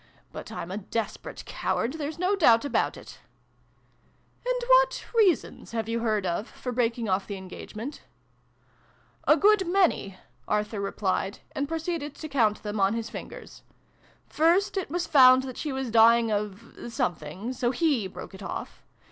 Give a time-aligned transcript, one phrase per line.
[0.31, 1.93] But I'm a desperate coward.
[1.93, 3.19] There's no doubt about it!""
[4.47, 8.01] And what reasons have you heard of for breaking off the engagement?"
[9.27, 10.17] "A good many,"
[10.47, 13.61] Arthur replied, and pro ceeded to count them on his fingers.
[14.25, 18.81] "First, it was found that she was dying of something; so he broke it off.